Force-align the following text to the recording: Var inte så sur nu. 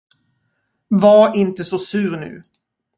Var 0.89 1.35
inte 1.35 1.63
så 1.63 1.77
sur 1.77 2.11
nu. 2.17 2.41